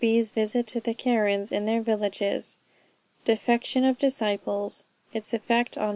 B.'S 0.01 0.31
VISIT 0.31 0.65
TO 0.65 0.79
THE 0.79 0.95
KARENS 0.95 1.51
IN 1.51 1.65
THEIR 1.65 1.83
VILLAGES. 1.83 2.57
DEFECTION 3.23 3.83
OF 3.85 3.99
DISCIPLES. 3.99 4.85
ITS 5.13 5.31
EFFECT 5.31 5.77
ON 5.77 5.87
MR. 5.89 5.89